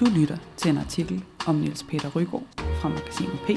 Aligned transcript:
Du 0.00 0.04
lytter 0.04 0.36
til 0.56 0.70
en 0.70 0.78
artikel 0.78 1.24
om 1.46 1.54
Niels 1.54 1.82
Peter 1.82 2.16
Rygaard 2.16 2.46
fra 2.56 2.88
magasinet 2.88 3.38
P. 3.46 3.50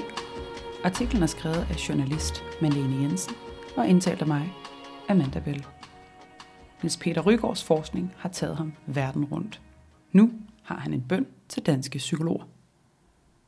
Artiklen 0.83 1.23
er 1.23 1.27
skrevet 1.27 1.67
af 1.69 1.89
journalist 1.89 2.43
Malene 2.61 3.03
Jensen 3.03 3.33
og 3.77 3.87
indtalt 3.87 4.21
af 4.21 4.27
mig, 4.27 4.53
Amanda 5.09 5.39
Bell. 5.39 5.65
Niels 6.81 6.97
Peter 6.97 7.21
Rygaards 7.21 7.63
forskning 7.63 8.13
har 8.17 8.29
taget 8.29 8.57
ham 8.57 8.73
verden 8.85 9.25
rundt. 9.25 9.61
Nu 10.11 10.31
har 10.63 10.75
han 10.79 10.93
en 10.93 11.01
bøn 11.01 11.25
til 11.49 11.63
danske 11.65 11.97
psykologer. 11.97 12.43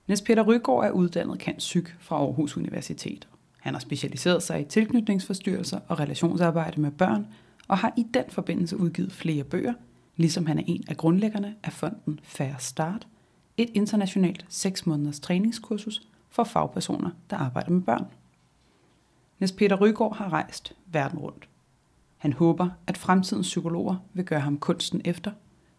Niels 0.07 0.21
Peter 0.21 0.43
Rygaard 0.43 0.85
er 0.85 0.91
uddannet 0.91 1.39
kant 1.39 1.57
psyk 1.57 1.95
fra 1.99 2.15
Aarhus 2.15 2.57
Universitet. 2.57 3.27
Han 3.59 3.73
har 3.73 3.79
specialiseret 3.79 4.43
sig 4.43 4.61
i 4.61 4.65
tilknytningsforstyrrelser 4.65 5.79
og 5.87 5.99
relationsarbejde 5.99 6.81
med 6.81 6.91
børn, 6.91 7.27
og 7.67 7.77
har 7.77 7.93
i 7.97 8.05
den 8.13 8.25
forbindelse 8.29 8.77
udgivet 8.77 9.11
flere 9.11 9.43
bøger, 9.43 9.73
ligesom 10.15 10.45
han 10.45 10.59
er 10.59 10.63
en 10.67 10.83
af 10.87 10.97
grundlæggerne 10.97 11.55
af 11.63 11.73
fonden 11.73 12.19
Fair 12.23 12.53
Start, 12.59 13.07
et 13.57 13.69
internationalt 13.73 14.45
6 14.49 14.85
måneders 14.85 15.19
træningskursus 15.19 16.01
for 16.29 16.43
fagpersoner, 16.43 17.09
der 17.29 17.37
arbejder 17.37 17.71
med 17.71 17.81
børn. 17.81 18.05
Niels 19.39 19.51
Peter 19.51 19.75
Rygaard 19.75 20.15
har 20.15 20.33
rejst 20.33 20.75
verden 20.85 21.19
rundt. 21.19 21.49
Han 22.17 22.33
håber, 22.33 22.69
at 22.87 22.97
fremtidens 22.97 23.47
psykologer 23.47 23.95
vil 24.13 24.25
gøre 24.25 24.39
ham 24.39 24.57
kunsten 24.57 25.01
efter, 25.05 25.31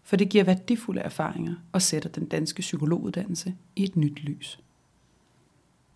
for 0.02 0.16
det 0.16 0.28
giver 0.28 0.45
værdifulde 0.45 1.01
erfaringer 1.01 1.55
og 1.73 1.83
sætter 1.83 2.09
den 2.09 2.27
danske 2.27 2.61
psykologuddannelse 2.61 3.55
i 3.77 3.84
et 3.84 3.97
nyt 3.97 4.20
lys. 4.20 4.61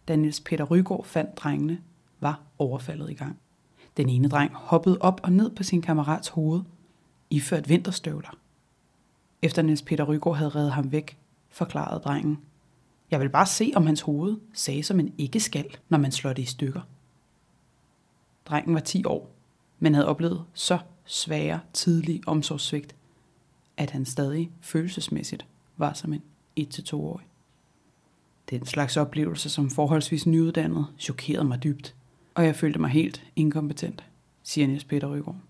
Da 0.09 0.17
Niels 0.17 0.41
Peter 0.41 0.65
Rygaard 0.65 1.05
fandt 1.05 1.37
drengene, 1.37 1.81
var 2.21 2.41
overfaldet 2.59 3.11
i 3.11 3.15
gang. 3.15 3.39
Den 3.97 4.09
ene 4.09 4.29
dreng 4.29 4.55
hoppede 4.55 4.99
op 5.01 5.21
og 5.25 5.33
ned 5.33 5.51
på 5.51 5.63
sin 5.63 5.83
kammerats 5.83 6.29
hoved, 6.29 6.63
iført 7.31 7.69
vinterstøvler. 7.69 8.39
Efter 9.43 9.63
Niels 9.63 9.83
Peter 9.83 10.05
Rygaard 10.05 10.37
havde 10.37 10.51
reddet 10.51 10.73
ham 10.73 10.93
væk, 10.93 11.19
forklarede 11.51 12.01
drengen. 12.01 12.39
Jeg 13.11 13.21
vil 13.21 13.29
bare 13.29 13.47
se, 13.47 13.73
om 13.77 13.87
hans 13.87 14.01
hoved 14.01 14.37
sagde 14.53 14.83
som 14.83 15.01
en 15.01 15.15
ikke 15.19 15.41
skal, 15.41 15.77
når 15.89 15.99
man 15.99 16.13
slår 16.13 16.33
det 16.33 16.43
i 16.43 16.47
stykker. 16.47 16.81
Drengen 18.47 18.75
var 18.75 18.81
10 18.81 19.05
år, 19.05 19.31
men 19.79 19.95
havde 19.95 20.09
oplevet 20.09 20.45
så 20.55 20.79
svære 21.05 21.61
tidlige 21.73 22.23
omsorgssvigt, 22.27 22.95
at 23.77 23.91
han 23.91 24.05
stadig 24.05 24.51
følelsesmæssigt 24.61 25.47
var 25.77 25.93
som 25.93 26.13
en 26.13 26.23
1-2-årig. 26.61 27.27
Den 28.51 28.67
slags 28.67 28.97
oplevelse 28.97 29.51
som 29.51 29.71
forholdsvis 29.71 30.27
nyuddannet 30.27 30.87
chokerede 30.99 31.45
mig 31.45 31.63
dybt, 31.63 31.95
og 32.35 32.45
jeg 32.45 32.57
følte 32.57 32.79
mig 32.79 32.91
helt 32.91 33.25
inkompetent, 33.37 34.05
siger 34.43 34.67
Niels 34.67 34.85
Peter 34.85 35.15
Rygaard. 35.15 35.41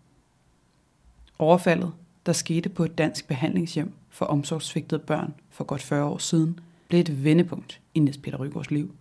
Overfaldet, 1.39 1.93
der 2.27 2.33
skete 2.33 2.69
på 2.69 2.85
et 2.85 2.99
dansk 2.99 3.29
behandlingshjem 3.29 3.93
for 4.11 4.27
omsorgssvigtede 4.27 5.01
børn 5.01 5.35
for 5.51 5.65
godt 5.65 5.83
40 5.83 6.05
år 6.05 6.19
siden, 6.19 6.61
blev 6.89 7.01
et 7.01 7.25
vendepunkt 7.25 7.81
i 7.95 7.99
Niels 7.99 8.19
Peter 8.19 8.39
Rygaards 8.39 8.71
liv. 8.71 8.95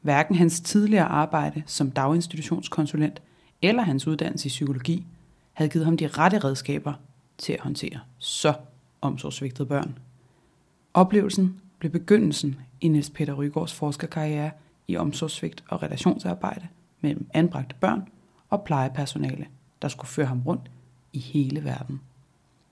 Hverken 0.00 0.34
hans 0.34 0.60
tidligere 0.60 1.04
arbejde 1.04 1.62
som 1.66 1.90
daginstitutionskonsulent 1.90 3.22
eller 3.62 3.82
hans 3.82 4.06
uddannelse 4.06 4.46
i 4.46 4.48
psykologi 4.48 5.06
havde 5.52 5.70
givet 5.70 5.84
ham 5.84 5.96
de 5.96 6.06
rette 6.06 6.38
redskaber 6.38 6.92
til 7.38 7.52
at 7.52 7.60
håndtere 7.60 8.00
så 8.18 8.54
omsorgsvigtede 9.00 9.68
børn. 9.68 9.98
Oplevelsen 10.94 11.60
blev 11.78 11.92
begyndelsen 11.92 12.56
i 12.80 12.88
Niels 12.88 13.10
Peter 13.10 13.34
Rygaards 13.34 13.74
forskerkarriere 13.74 14.50
i 14.88 14.96
omsorgssvigt 14.96 15.64
og 15.68 15.82
relationsarbejde 15.82 16.66
mellem 17.00 17.30
anbragte 17.34 17.74
børn 17.80 18.08
og 18.50 18.64
plejepersonale, 18.64 19.46
der 19.82 19.88
skulle 19.88 20.08
føre 20.08 20.26
ham 20.26 20.42
rundt 20.46 20.70
i 21.18 21.20
hele 21.20 21.64
verden. 21.64 22.00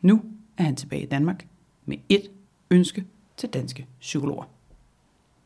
Nu 0.00 0.22
er 0.56 0.62
han 0.62 0.77
tilbage 0.77 1.02
i 1.02 1.06
Danmark 1.06 1.47
med 1.84 1.97
et 2.09 2.31
ønske 2.70 3.04
til 3.37 3.48
danske 3.48 3.87
psykologer. 4.00 4.44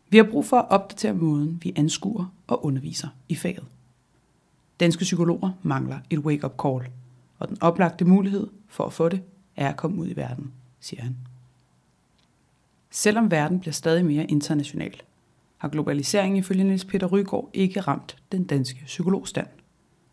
Vi 0.08 0.16
har 0.16 0.24
brug 0.30 0.46
for 0.46 0.56
at 0.56 0.70
opdatere 0.70 1.14
måden, 1.14 1.60
vi 1.62 1.72
anskuer 1.76 2.34
og 2.46 2.64
underviser 2.64 3.08
i 3.28 3.34
faget. 3.34 3.64
Danske 4.80 5.02
psykologer 5.02 5.50
mangler 5.62 5.98
et 6.10 6.18
wake-up 6.18 6.54
call, 6.62 6.92
og 7.38 7.48
den 7.48 7.62
oplagte 7.62 8.04
mulighed 8.04 8.46
for 8.68 8.84
at 8.84 8.92
få 8.92 9.08
det 9.08 9.22
er 9.56 9.68
at 9.68 9.76
komme 9.76 10.00
ud 10.02 10.08
i 10.08 10.16
verden, 10.16 10.52
siger 10.80 11.02
han. 11.02 11.16
Selvom 12.90 13.30
verden 13.30 13.60
bliver 13.60 13.72
stadig 13.72 14.04
mere 14.04 14.24
international, 14.24 15.02
har 15.58 15.68
globaliseringen 15.68 16.36
ifølge 16.36 16.64
Niels 16.64 16.84
Peter 16.84 17.06
Rygaard 17.06 17.50
ikke 17.52 17.80
ramt 17.80 18.16
den 18.32 18.44
danske 18.44 18.84
psykologstand. 18.84 19.46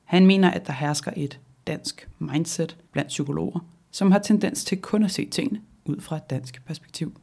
Han 0.03 0.25
mener, 0.25 0.51
at 0.51 0.67
der 0.67 0.73
hersker 0.73 1.11
et 1.15 1.39
dansk 1.67 2.09
mindset 2.19 2.77
blandt 2.91 3.07
psykologer, 3.07 3.59
som 3.91 4.11
har 4.11 4.19
tendens 4.19 4.65
til 4.65 4.81
kun 4.81 5.03
at 5.03 5.11
se 5.11 5.25
tingene 5.25 5.61
ud 5.85 6.01
fra 6.01 6.17
et 6.17 6.29
dansk 6.29 6.65
perspektiv. 6.65 7.19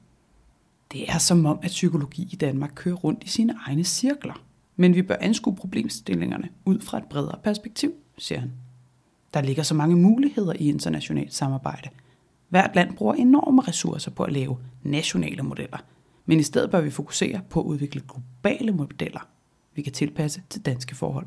Det 0.93 1.11
er 1.11 1.19
som 1.19 1.47
om, 1.47 1.59
at 1.63 1.71
psykologi 1.71 2.29
i 2.33 2.37
Danmark 2.37 2.73
kører 2.75 2.95
rundt 2.95 3.25
i 3.25 3.29
sine 3.29 3.55
egne 3.67 3.85
cirkler. 3.85 4.43
Men 4.77 4.95
vi 4.95 5.03
bør 5.03 5.17
anskue 5.21 5.57
problemstillingerne 5.57 6.49
ud 6.65 6.81
fra 6.81 6.99
et 6.99 7.05
bredere 7.05 7.39
perspektiv, 7.45 7.93
siger 8.19 8.41
han. 8.41 8.53
Der 9.35 9.41
ligger 9.41 9.63
så 9.63 9.75
mange 9.75 9.97
muligheder 9.97 10.53
i 10.53 10.69
internationalt 10.69 11.35
samarbejde. 11.35 11.89
Hvert 12.49 12.75
land 12.75 12.97
bruger 12.97 13.15
enorme 13.15 13.63
ressourcer 13.63 14.11
på 14.11 14.23
at 14.23 14.33
lave 14.33 14.59
nationale 14.83 15.43
modeller, 15.43 15.79
men 16.27 16.41
i 16.41 16.43
stedet 16.43 16.71
bør 16.71 16.81
vi 16.81 16.91
fokusere 16.91 17.41
på 17.51 17.61
at 17.61 17.65
udvikle 17.65 18.03
globale 18.09 18.73
modeller, 18.73 19.29
vi 19.75 19.83
kan 19.83 19.93
tilpasse 19.93 20.43
til 20.51 20.63
danske 20.63 20.95
forhold. 20.95 21.27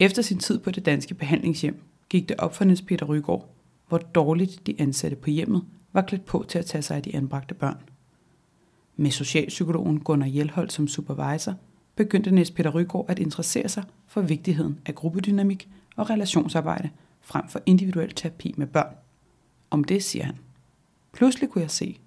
Efter 0.00 0.22
sin 0.22 0.38
tid 0.38 0.58
på 0.58 0.70
det 0.70 0.86
danske 0.86 1.14
behandlingshjem 1.14 1.82
gik 2.08 2.28
det 2.28 2.36
op 2.36 2.54
for 2.54 2.64
Niels 2.64 2.82
Peter 2.82 3.06
Rygaard, 3.06 3.48
hvor 3.88 3.98
dårligt 3.98 4.66
de 4.66 4.74
ansatte 4.78 5.16
på 5.16 5.30
hjemmet 5.30 5.64
var 5.92 6.02
klædt 6.02 6.24
på 6.24 6.44
til 6.48 6.58
at 6.58 6.66
tage 6.66 6.82
sig 6.82 6.96
af 6.96 7.02
de 7.02 7.16
anbragte 7.16 7.54
børn. 7.54 7.76
Med 8.96 9.10
socialpsykologen 9.10 10.00
Gunnar 10.00 10.26
Hjelholt 10.26 10.72
som 10.72 10.88
supervisor 10.88 11.54
begyndte 11.96 12.30
Niels 12.30 12.50
Peter 12.50 12.70
Rygaard 12.70 13.04
at 13.08 13.18
interessere 13.18 13.68
sig 13.68 13.84
for 14.06 14.20
vigtigheden 14.20 14.78
af 14.86 14.94
gruppedynamik 14.94 15.68
og 15.96 16.10
relationsarbejde 16.10 16.90
frem 17.20 17.48
for 17.48 17.60
individuel 17.66 18.14
terapi 18.14 18.54
med 18.56 18.66
børn. 18.66 18.94
Om 19.70 19.84
det 19.84 20.04
siger 20.04 20.24
han. 20.24 20.36
Pludselig 21.12 21.50
kunne 21.50 21.62
jeg 21.62 21.70
se, 21.70 21.98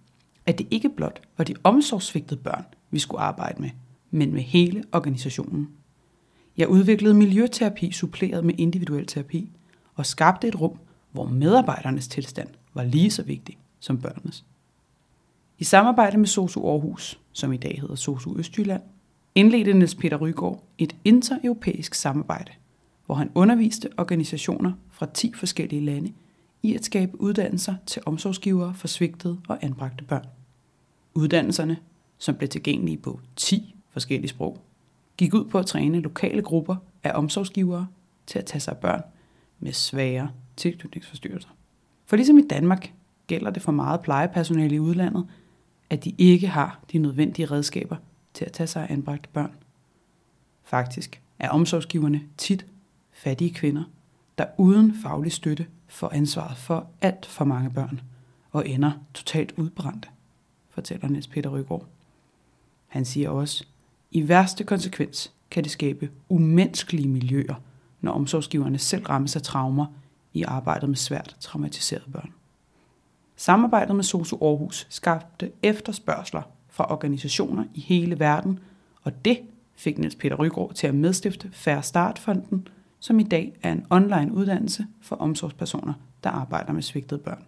at 0.45 0.57
det 0.57 0.67
ikke 0.71 0.89
blot 0.89 1.21
var 1.37 1.43
de 1.43 1.55
omsorgssvigtede 1.63 2.39
børn, 2.39 2.65
vi 2.91 2.99
skulle 2.99 3.21
arbejde 3.21 3.61
med, 3.61 3.69
men 4.11 4.33
med 4.33 4.41
hele 4.41 4.83
organisationen. 4.91 5.69
Jeg 6.57 6.67
udviklede 6.67 7.13
miljøterapi 7.13 7.91
suppleret 7.91 8.45
med 8.45 8.53
individuel 8.57 9.07
terapi 9.07 9.51
og 9.95 10.05
skabte 10.05 10.47
et 10.47 10.61
rum, 10.61 10.79
hvor 11.11 11.25
medarbejdernes 11.25 12.07
tilstand 12.07 12.49
var 12.73 12.83
lige 12.83 13.11
så 13.11 13.23
vigtig 13.23 13.57
som 13.79 14.01
børnenes. 14.01 14.45
I 15.59 15.63
samarbejde 15.63 16.17
med 16.17 16.27
SOSU 16.27 16.67
Aarhus, 16.67 17.19
som 17.31 17.53
i 17.53 17.57
dag 17.57 17.77
hedder 17.81 17.95
SOSU 17.95 18.37
Østjylland, 18.37 18.81
indledte 19.35 19.73
Niels 19.73 19.95
Peter 19.95 20.17
Rygaard 20.17 20.63
et 20.77 20.95
intereuropæisk 21.05 21.93
samarbejde, 21.93 22.51
hvor 23.05 23.15
han 23.15 23.31
underviste 23.35 23.89
organisationer 23.97 24.71
fra 24.91 25.05
10 25.13 25.33
forskellige 25.35 25.85
lande 25.85 26.13
i 26.63 26.75
at 26.75 26.85
skabe 26.85 27.21
uddannelser 27.21 27.75
til 27.85 28.01
omsorgsgivere 28.05 28.73
for 28.73 28.87
svigtede 28.87 29.39
og 29.47 29.57
anbragte 29.61 30.03
børn. 30.03 30.25
Uddannelserne, 31.13 31.77
som 32.17 32.35
blev 32.35 32.49
tilgængelige 32.49 32.97
på 32.97 33.19
10 33.35 33.75
forskellige 33.89 34.29
sprog, 34.29 34.61
gik 35.17 35.33
ud 35.33 35.45
på 35.45 35.59
at 35.59 35.65
træne 35.65 35.99
lokale 35.99 36.41
grupper 36.41 36.75
af 37.03 37.11
omsorgsgivere 37.15 37.87
til 38.27 38.39
at 38.39 38.45
tage 38.45 38.59
sig 38.59 38.71
af 38.71 38.77
børn 38.77 39.01
med 39.59 39.73
svære 39.73 40.29
tilknytningsforstyrrelser. 40.57 41.49
For 42.05 42.15
ligesom 42.15 42.37
i 42.37 42.47
Danmark 42.47 42.93
gælder 43.27 43.51
det 43.51 43.61
for 43.61 43.71
meget 43.71 44.01
plejepersonale 44.01 44.75
i 44.75 44.79
udlandet, 44.79 45.27
at 45.89 46.03
de 46.03 46.15
ikke 46.17 46.47
har 46.47 46.79
de 46.91 46.97
nødvendige 46.97 47.45
redskaber 47.45 47.95
til 48.33 48.45
at 48.45 48.51
tage 48.51 48.67
sig 48.67 48.83
af 48.83 48.93
anbragte 48.93 49.29
børn. 49.33 49.51
Faktisk 50.63 51.21
er 51.39 51.49
omsorgsgiverne 51.49 52.21
tit 52.37 52.65
fattige 53.11 53.53
kvinder, 53.53 53.83
der 54.37 54.45
uden 54.57 54.95
faglig 55.03 55.31
støtte 55.31 55.67
får 55.87 56.09
ansvaret 56.09 56.57
for 56.57 56.87
alt 57.01 57.25
for 57.25 57.45
mange 57.45 57.69
børn 57.69 58.01
og 58.51 58.69
ender 58.69 58.91
totalt 59.13 59.53
udbrændte, 59.57 60.09
fortæller 60.69 61.07
Niels 61.07 61.27
Peter 61.27 61.49
Rygaard. 61.49 61.85
Han 62.87 63.05
siger 63.05 63.29
også, 63.29 63.67
i 64.13 64.27
værste 64.27 64.63
konsekvens 64.63 65.31
kan 65.51 65.63
det 65.63 65.71
skabe 65.71 66.09
umenneskelige 66.29 67.07
miljøer, 67.07 67.55
når 68.01 68.11
omsorgsgiverne 68.11 68.77
selv 68.77 69.05
rammes 69.05 69.35
af 69.35 69.41
traumer 69.41 69.85
i 70.33 70.43
arbejdet 70.43 70.89
med 70.89 70.97
svært 70.97 71.35
traumatiserede 71.39 72.11
børn. 72.11 72.33
Samarbejdet 73.35 73.95
med 73.95 74.03
Sosu 74.03 74.37
Aarhus 74.41 74.87
skabte 74.89 75.51
efterspørgsler 75.63 76.41
fra 76.69 76.91
organisationer 76.91 77.63
i 77.73 77.79
hele 77.79 78.19
verden, 78.19 78.59
og 79.03 79.25
det 79.25 79.39
fik 79.75 79.97
Niels 79.97 80.15
Peter 80.15 80.35
Rygaard 80.35 80.73
til 80.73 80.87
at 80.87 80.95
medstifte 80.95 81.49
Færre 81.53 81.83
Startfonden, 81.83 82.67
som 82.99 83.19
i 83.19 83.23
dag 83.23 83.53
er 83.63 83.71
en 83.71 83.85
online 83.89 84.33
uddannelse 84.33 84.87
for 85.01 85.15
omsorgspersoner, 85.15 85.93
der 86.23 86.29
arbejder 86.29 86.73
med 86.73 86.81
svigtede 86.81 87.19
børn. 87.19 87.43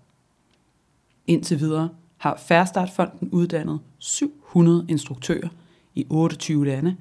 Indtil 1.27 1.59
videre 1.59 1.89
har 2.18 2.38
Færre 2.38 2.68
Startfonden 2.68 3.29
uddannet 3.29 3.79
700 4.00 4.85
instruktører 4.89 5.50
i 5.95 6.06
28 6.09 6.65
lande, 6.65 6.95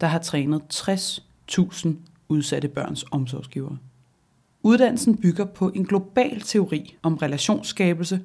der 0.00 0.06
har 0.06 0.18
trænet 0.18 0.62
60.000 0.72 1.88
udsatte 2.28 2.68
børns 2.68 3.04
omsorgsgivere. 3.10 3.78
Uddannelsen 4.62 5.16
bygger 5.16 5.44
på 5.44 5.68
en 5.68 5.84
global 5.84 6.40
teori 6.40 6.96
om 7.02 7.14
relationsskabelse, 7.14 8.20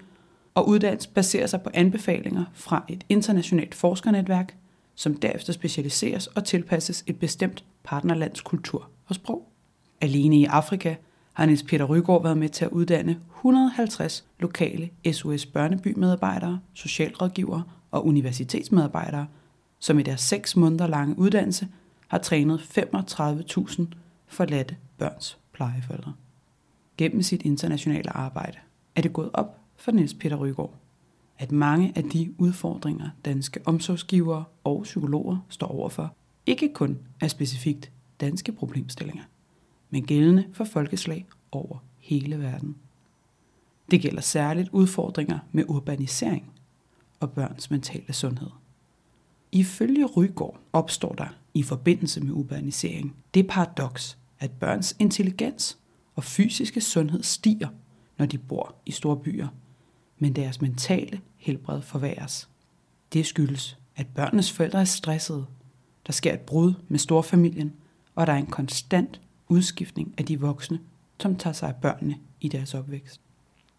og 0.55 0.67
uddannelsen 0.67 1.11
baserer 1.13 1.47
sig 1.47 1.61
på 1.61 1.69
anbefalinger 1.73 2.43
fra 2.53 2.85
et 2.89 3.03
internationalt 3.09 3.75
forskernetværk, 3.75 4.57
som 4.95 5.15
derefter 5.15 5.53
specialiseres 5.53 6.27
og 6.27 6.43
tilpasses 6.43 7.03
et 7.07 7.19
bestemt 7.19 7.63
partnerlands 7.83 8.41
kultur 8.41 8.89
og 9.07 9.15
sprog. 9.15 9.47
Alene 10.01 10.37
i 10.37 10.45
Afrika 10.45 10.95
har 11.33 11.45
Niels 11.45 11.63
Peter 11.63 11.85
Rygaard 11.85 12.23
været 12.23 12.37
med 12.37 12.49
til 12.49 12.65
at 12.65 12.71
uddanne 12.71 13.19
150 13.35 14.25
lokale 14.39 14.89
SOS 15.11 15.45
børnebymedarbejdere, 15.45 16.59
socialrådgivere 16.73 17.63
og 17.91 18.07
universitetsmedarbejdere, 18.07 19.27
som 19.85 19.99
i 19.99 20.03
deres 20.03 20.21
6 20.21 20.55
måneder 20.55 20.87
lange 20.87 21.19
uddannelse 21.19 21.67
har 22.07 22.17
trænet 22.17 22.59
35.000 22.59 23.83
forladte 24.27 24.77
børns 24.97 25.37
plejeforældre. 25.53 26.13
Gennem 26.97 27.21
sit 27.21 27.41
internationale 27.41 28.09
arbejde 28.17 28.57
er 28.95 29.01
det 29.01 29.13
gået 29.13 29.29
op 29.33 29.59
for 29.75 29.91
Niels 29.91 30.13
Peter 30.13 30.35
Rygaard, 30.35 30.73
at 31.37 31.51
mange 31.51 31.93
af 31.95 32.03
de 32.03 32.33
udfordringer, 32.37 33.09
danske 33.25 33.59
omsorgsgivere 33.65 34.43
og 34.63 34.81
psykologer 34.83 35.37
står 35.49 35.67
overfor, 35.67 36.15
ikke 36.45 36.73
kun 36.73 36.99
er 37.21 37.27
specifikt 37.27 37.91
danske 38.19 38.51
problemstillinger, 38.51 39.23
men 39.89 40.05
gældende 40.05 40.45
for 40.53 40.63
folkeslag 40.63 41.25
over 41.51 41.77
hele 41.97 42.39
verden. 42.39 42.75
Det 43.91 44.01
gælder 44.01 44.21
særligt 44.21 44.69
udfordringer 44.69 45.39
med 45.51 45.63
urbanisering 45.67 46.51
og 47.19 47.31
børns 47.31 47.71
mentale 47.71 48.13
sundhed. 48.13 48.49
Ifølge 49.51 50.05
Rygaard 50.05 50.59
opstår 50.73 51.13
der 51.13 51.27
i 51.53 51.63
forbindelse 51.63 52.21
med 52.21 52.33
urbanisering 52.33 53.15
det 53.33 53.47
paradoks, 53.47 54.17
at 54.39 54.51
børns 54.51 54.95
intelligens 54.99 55.77
og 56.15 56.23
fysiske 56.23 56.81
sundhed 56.81 57.23
stiger, 57.23 57.67
når 58.17 58.25
de 58.25 58.37
bor 58.37 58.75
i 58.85 58.91
store 58.91 59.17
byer, 59.17 59.47
men 60.19 60.33
deres 60.33 60.61
mentale 60.61 61.21
helbred 61.37 61.81
forværres. 61.81 62.49
Det 63.13 63.25
skyldes, 63.25 63.77
at 63.95 64.07
børnenes 64.07 64.51
forældre 64.51 64.79
er 64.79 64.85
stressede, 64.85 65.45
der 66.07 66.13
sker 66.13 66.33
et 66.33 66.39
brud 66.39 66.73
med 66.87 66.99
storfamilien, 66.99 67.73
og 68.15 68.27
der 68.27 68.33
er 68.33 68.37
en 68.37 68.45
konstant 68.45 69.21
udskiftning 69.47 70.13
af 70.17 70.25
de 70.25 70.39
voksne, 70.39 70.79
som 71.19 71.35
tager 71.35 71.53
sig 71.53 71.69
af 71.69 71.75
børnene 71.75 72.17
i 72.41 72.47
deres 72.47 72.73
opvækst. 72.73 73.21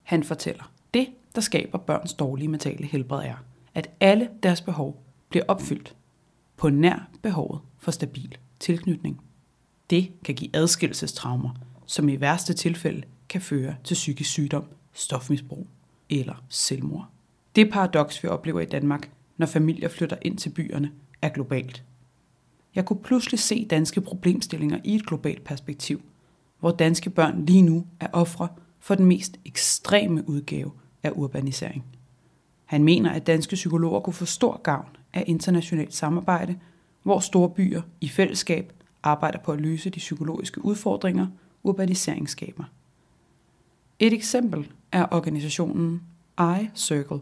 Han 0.02 0.24
fortæller, 0.24 0.72
det, 0.94 1.08
der 1.34 1.40
skaber 1.40 1.78
børns 1.78 2.12
dårlige 2.12 2.48
mentale 2.48 2.86
helbred 2.86 3.26
er, 3.26 3.44
at 3.74 3.90
alle 4.00 4.28
deres 4.42 4.60
behov 4.60 5.05
bliver 5.36 5.46
opfyldt 5.48 5.96
på 6.56 6.70
nær 6.70 7.08
behovet 7.22 7.60
for 7.78 7.90
stabil 7.90 8.36
tilknytning. 8.60 9.20
Det 9.90 10.12
kan 10.24 10.34
give 10.34 10.56
adskillelsestraumer, 10.56 11.50
som 11.86 12.08
i 12.08 12.20
værste 12.20 12.54
tilfælde 12.54 13.02
kan 13.28 13.40
føre 13.40 13.74
til 13.84 13.94
psykisk 13.94 14.30
sygdom, 14.30 14.64
stofmisbrug 14.92 15.66
eller 16.10 16.44
selvmord. 16.48 17.08
Det 17.56 17.70
paradoks, 17.70 18.22
vi 18.22 18.28
oplever 18.28 18.60
i 18.60 18.64
Danmark, 18.64 19.10
når 19.36 19.46
familier 19.46 19.88
flytter 19.88 20.16
ind 20.22 20.38
til 20.38 20.50
byerne, 20.50 20.92
er 21.22 21.28
globalt. 21.28 21.84
Jeg 22.74 22.84
kunne 22.84 23.02
pludselig 23.02 23.40
se 23.40 23.66
danske 23.70 24.00
problemstillinger 24.00 24.78
i 24.84 24.94
et 24.94 25.06
globalt 25.06 25.44
perspektiv, 25.44 26.02
hvor 26.60 26.70
danske 26.70 27.10
børn 27.10 27.46
lige 27.46 27.62
nu 27.62 27.86
er 28.00 28.08
ofre 28.12 28.48
for 28.80 28.94
den 28.94 29.06
mest 29.06 29.36
ekstreme 29.44 30.28
udgave 30.28 30.72
af 31.02 31.10
urbanisering. 31.14 31.84
Han 32.64 32.84
mener, 32.84 33.10
at 33.10 33.26
danske 33.26 33.54
psykologer 33.54 34.00
kunne 34.00 34.14
få 34.14 34.24
stor 34.24 34.60
gavn 34.62 34.95
af 35.16 35.24
internationalt 35.26 35.94
samarbejde, 35.94 36.58
hvor 37.02 37.20
store 37.20 37.50
byer 37.50 37.82
i 38.00 38.08
fællesskab 38.08 38.72
arbejder 39.02 39.38
på 39.38 39.52
at 39.52 39.60
løse 39.60 39.90
de 39.90 39.98
psykologiske 39.98 40.64
udfordringer, 40.64 41.26
urbanisering 41.62 42.30
skaber. 42.30 42.64
Et 43.98 44.12
eksempel 44.12 44.72
er 44.92 45.06
organisationen 45.10 46.02
iCircle, 46.38 47.20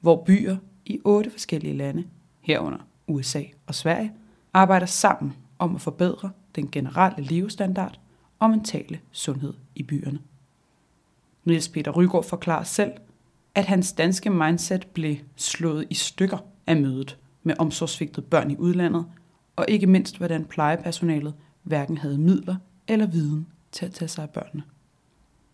hvor 0.00 0.24
byer 0.24 0.56
i 0.84 1.00
otte 1.04 1.30
forskellige 1.30 1.76
lande, 1.76 2.04
herunder 2.40 2.78
USA 3.06 3.42
og 3.66 3.74
Sverige, 3.74 4.12
arbejder 4.54 4.86
sammen 4.86 5.36
om 5.58 5.74
at 5.74 5.80
forbedre 5.80 6.30
den 6.56 6.68
generelle 6.70 7.24
levestandard 7.24 8.00
og 8.38 8.50
mentale 8.50 9.00
sundhed 9.12 9.54
i 9.74 9.82
byerne. 9.82 10.18
Niels 11.44 11.68
Peter 11.68 11.90
Rygaard 11.90 12.24
forklarer 12.24 12.64
selv, 12.64 12.92
at 13.54 13.64
hans 13.64 13.92
danske 13.92 14.30
mindset 14.30 14.86
blev 14.86 15.16
slået 15.36 15.86
i 15.90 15.94
stykker 15.94 16.38
af 16.66 16.76
mødet 16.76 17.18
med 17.42 17.54
omsorgsvigtede 17.58 18.26
børn 18.26 18.50
i 18.50 18.56
udlandet, 18.56 19.06
og 19.56 19.64
ikke 19.68 19.86
mindst 19.86 20.16
hvordan 20.18 20.44
plejepersonalet 20.44 21.34
hverken 21.62 21.98
havde 21.98 22.18
midler 22.18 22.56
eller 22.88 23.06
viden 23.06 23.46
til 23.72 23.86
at 23.86 23.92
tage 23.92 24.08
sig 24.08 24.22
af 24.22 24.30
børnene. 24.30 24.62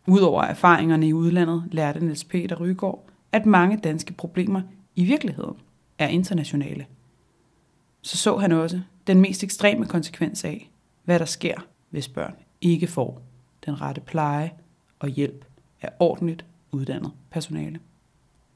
Udover 0.07 0.43
erfaringerne 0.43 1.09
i 1.09 1.13
udlandet 1.13 1.65
lærte 1.71 2.01
Niels 2.01 2.25
Peter 2.25 2.57
Rygaard, 2.57 3.05
at 3.33 3.47
mange 3.47 3.77
danske 3.77 4.13
problemer 4.13 4.63
i 4.97 5.05
virkeligheden 5.05 5.57
er 5.99 6.09
internationale. 6.09 6.87
Så 8.03 8.17
så 8.17 8.37
han 8.37 8.53
også 8.53 8.81
den 9.07 9.21
mest 9.21 9.45
ekstreme 9.45 9.87
konsekvens 9.87 10.45
af, 10.45 10.71
hvad 11.05 11.19
der 11.19 11.25
sker, 11.25 11.67
hvis 11.91 12.09
børn 12.09 12.35
ikke 12.61 12.87
får 12.87 13.23
den 13.67 13.81
rette 13.81 14.01
pleje 14.01 14.53
og 14.99 15.09
hjælp 15.09 15.45
af 15.83 15.89
ordentligt 15.99 16.45
uddannet 16.73 17.13
personale. 17.31 17.81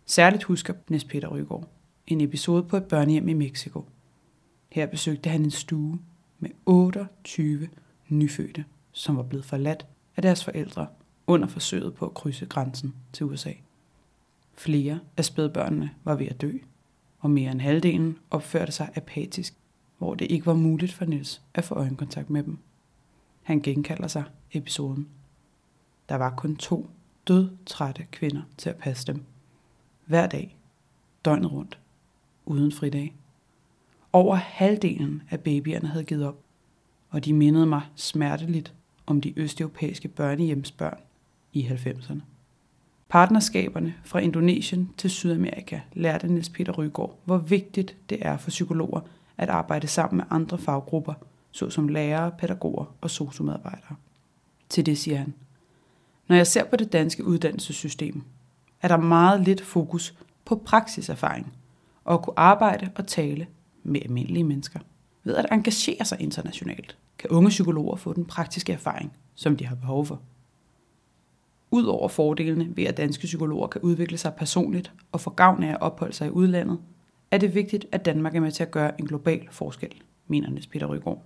Særligt 0.07 0.45
husker 0.45 0.75
Niels 0.89 1.05
Peter 1.05 1.29
Rygaard 1.29 1.69
en 2.07 2.21
episode 2.21 2.63
på 2.63 2.77
et 2.77 2.85
børnehjem 2.85 3.29
i 3.29 3.33
Mexico. 3.33 3.85
Her 4.69 4.87
besøgte 4.87 5.31
han 5.31 5.43
en 5.43 5.51
stue 5.51 5.99
med 6.39 6.51
28 6.67 7.69
nyfødte, 8.09 8.65
som 8.93 9.17
var 9.17 9.23
blevet 9.23 9.45
forladt 9.45 9.87
af 10.17 10.23
deres 10.23 10.45
forældre 10.45 10.87
under 11.27 11.49
forsøget 11.49 11.95
på 11.95 12.07
at 12.07 12.15
krydse 12.15 12.47
grænsen 12.47 12.95
til 13.13 13.27
USA. 13.27 13.53
Flere 14.55 15.01
af 15.17 15.25
spædbørnene 15.25 15.91
var 16.05 16.15
ved 16.15 16.27
at 16.27 16.41
dø, 16.41 16.53
og 17.19 17.31
mere 17.31 17.53
end 17.53 17.61
halvdelen 17.61 18.19
opførte 18.31 18.73
sig 18.73 18.93
apatisk, 18.95 19.55
hvor 19.99 20.15
det 20.15 20.31
ikke 20.31 20.47
var 20.47 20.55
muligt 20.55 20.93
for 20.93 21.05
Nils 21.05 21.43
at 21.55 21.65
få 21.65 21.75
øjenkontakt 21.75 22.31
med 22.31 22.43
dem. 22.43 22.59
Han 23.43 23.61
genkalder 23.61 24.09
sig 24.09 24.25
episoden. 24.53 25.09
Der 26.09 26.15
var 26.15 26.35
kun 26.37 26.57
to 26.57 26.91
dødtrætte 27.29 28.07
kvinder 28.11 28.43
til 28.57 28.71
at 28.71 28.77
passe 28.77 29.07
dem. 29.07 29.23
Hver 30.05 30.27
dag, 30.27 30.57
døgnet 31.25 31.53
rundt, 31.53 31.79
uden 32.47 32.73
fridag. 32.73 33.15
Over 34.13 34.35
halvdelen 34.35 35.23
af 35.31 35.41
babyerne 35.41 35.89
havde 35.89 36.05
givet 36.05 36.27
op, 36.27 36.39
og 37.11 37.25
de 37.25 37.33
mindede 37.33 37.67
mig 37.67 37.83
smerteligt 37.97 38.75
om 39.07 39.21
de 39.21 39.33
østeuropæiske 39.37 40.09
børnehjemsbørn 40.09 40.99
i 41.53 41.67
90'erne. 41.67 42.21
Partnerskaberne 43.09 43.95
fra 44.05 44.19
Indonesien 44.19 44.91
til 44.97 45.11
Sydamerika 45.11 45.81
lærte 45.93 46.29
Niels 46.29 46.49
Peter 46.49 46.73
Rygaard, 46.73 47.19
hvor 47.25 47.39
vigtigt 47.39 47.97
det 48.11 48.19
er 48.21 48.37
for 48.37 48.51
psykologer 48.51 49.01
at 49.37 49.49
arbejde 49.49 49.87
sammen 49.87 50.17
med 50.17 50.25
andre 50.31 50.59
faggrupper, 50.59 51.15
såsom 51.51 51.89
lærere, 51.89 52.31
pædagoger 52.39 52.95
og 53.01 53.11
sociomedarbejdere. 53.11 53.97
Til 54.69 54.87
det 54.87 54.99
siger 54.99 55.17
han, 55.17 55.35
når 56.29 56.37
jeg 56.37 56.47
ser 56.47 56.65
på 56.65 56.77
det 56.77 56.93
danske 56.93 57.25
uddannelsessystem, 57.25 58.23
er 58.83 58.89
der 58.89 58.97
meget 58.97 59.41
lidt 59.41 59.61
fokus 59.61 60.15
på 60.45 60.57
praksiserfaring 60.57 61.53
og 62.07 62.15
at 62.15 62.23
kunne 62.23 62.39
arbejde 62.39 62.91
og 62.95 63.07
tale 63.07 63.47
med 63.83 64.01
almindelige 64.05 64.45
mennesker. 64.45 64.81
Ved 65.25 65.37
at 65.37 65.47
engagere 65.53 66.05
sig 66.05 66.21
internationalt, 66.21 66.99
kan 67.19 67.31
unge 67.31 67.49
psykologer 67.49 67.97
få 67.97 68.13
den 68.13 68.25
praktiske 68.25 68.73
erfaring, 68.73 69.13
som 69.35 69.57
de 69.57 69.67
har 69.67 69.75
behov 69.75 70.07
for. 70.07 70.23
Udover 71.71 72.09
fordelene 72.09 72.77
ved, 72.77 72.85
at 72.85 72.97
danske 72.97 73.25
psykologer 73.25 73.67
kan 73.67 73.81
udvikle 73.81 74.19
sig 74.19 74.35
personligt 74.35 74.93
og 75.13 75.21
få 75.21 75.31
gavn 75.31 75.63
af 75.63 75.71
at 75.71 75.81
opholde 75.81 76.13
sig 76.13 76.27
i 76.27 76.31
udlandet, 76.31 76.79
er 77.31 77.39
det 77.39 77.55
vigtigt, 77.55 77.87
at 77.93 78.05
Danmark 78.05 78.37
er 78.37 78.41
med 78.41 78.53
til 78.53 78.63
at 78.63 78.71
gøre 78.71 79.01
en 79.01 79.07
global 79.07 79.49
forskel, 79.51 80.03
mener 80.27 80.51
Niels 80.51 80.67
Peter 80.67 80.87
Rygaard. 80.87 81.23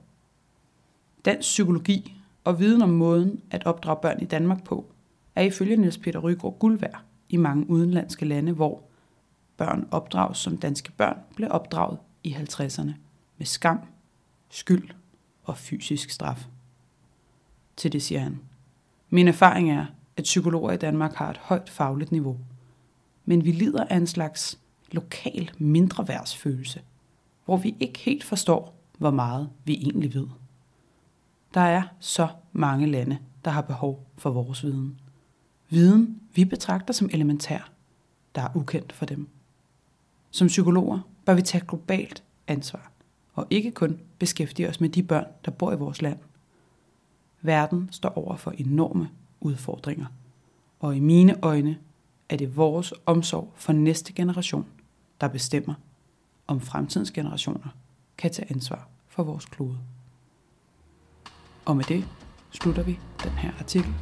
Dansk 1.24 1.40
psykologi 1.40 2.16
og 2.44 2.60
viden 2.60 2.82
om 2.82 2.90
måden 2.90 3.40
at 3.50 3.66
opdrage 3.66 3.98
børn 4.02 4.22
i 4.22 4.24
Danmark 4.24 4.64
på, 4.64 4.92
er 5.34 5.42
ifølge 5.42 5.76
Niels 5.76 5.98
Peter 5.98 6.18
Rygaard 6.18 6.58
guld 6.58 6.78
værd 6.78 7.00
i 7.28 7.36
mange 7.36 7.70
udenlandske 7.70 8.24
lande, 8.24 8.52
hvor 8.52 8.89
børn 9.60 9.88
opdrages 9.90 10.38
som 10.38 10.56
danske 10.56 10.92
børn 10.92 11.16
blev 11.36 11.48
opdraget 11.50 11.98
i 12.24 12.32
50'erne 12.32 12.90
med 13.38 13.46
skam, 13.46 13.80
skyld 14.48 14.90
og 15.44 15.58
fysisk 15.58 16.10
straf. 16.10 16.46
Til 17.76 17.92
det 17.92 18.02
siger 18.02 18.20
han, 18.20 18.40
min 19.10 19.28
erfaring 19.28 19.70
er, 19.70 19.86
at 20.16 20.24
psykologer 20.24 20.72
i 20.72 20.76
Danmark 20.76 21.14
har 21.14 21.30
et 21.30 21.36
højt 21.36 21.68
fagligt 21.68 22.12
niveau, 22.12 22.38
men 23.24 23.44
vi 23.44 23.52
lider 23.52 23.84
af 23.84 23.96
en 23.96 24.06
slags 24.06 24.58
lokal 24.92 25.50
mindreværdsfølelse, 25.58 26.82
hvor 27.44 27.56
vi 27.56 27.74
ikke 27.80 27.98
helt 27.98 28.24
forstår, 28.24 28.74
hvor 28.98 29.10
meget 29.10 29.50
vi 29.64 29.74
egentlig 29.74 30.14
ved. 30.14 30.26
Der 31.54 31.60
er 31.60 31.82
så 31.98 32.28
mange 32.52 32.86
lande, 32.86 33.18
der 33.44 33.50
har 33.50 33.62
behov 33.62 34.06
for 34.18 34.30
vores 34.30 34.64
viden. 34.64 35.00
Viden, 35.68 36.20
vi 36.34 36.44
betragter 36.44 36.94
som 36.94 37.10
elementær, 37.12 37.70
der 38.34 38.42
er 38.42 38.56
ukendt 38.56 38.92
for 38.92 39.06
dem. 39.06 39.28
Som 40.30 40.46
psykologer 40.46 41.00
bør 41.24 41.34
vi 41.34 41.42
tage 41.42 41.64
globalt 41.68 42.22
ansvar, 42.46 42.92
og 43.34 43.46
ikke 43.50 43.70
kun 43.70 44.00
beskæftige 44.18 44.68
os 44.68 44.80
med 44.80 44.88
de 44.88 45.02
børn, 45.02 45.26
der 45.44 45.50
bor 45.50 45.72
i 45.72 45.76
vores 45.76 46.02
land. 46.02 46.18
Verden 47.42 47.88
står 47.92 48.18
over 48.18 48.36
for 48.36 48.50
enorme 48.50 49.10
udfordringer, 49.40 50.06
og 50.80 50.96
i 50.96 51.00
mine 51.00 51.44
øjne 51.44 51.78
er 52.28 52.36
det 52.36 52.56
vores 52.56 52.94
omsorg 53.06 53.52
for 53.56 53.72
næste 53.72 54.12
generation, 54.12 54.66
der 55.20 55.28
bestemmer, 55.28 55.74
om 56.46 56.60
fremtidens 56.60 57.10
generationer 57.10 57.68
kan 58.18 58.32
tage 58.32 58.50
ansvar 58.50 58.88
for 59.08 59.22
vores 59.22 59.44
klode. 59.44 59.78
Og 61.64 61.76
med 61.76 61.84
det 61.84 62.04
slutter 62.50 62.82
vi 62.82 62.98
den 63.24 63.30
her 63.32 63.52
artikel. 63.58 63.94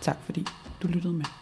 Tak 0.00 0.18
fordi 0.22 0.46
du 0.82 0.88
lyttede 0.88 1.14
med. 1.14 1.41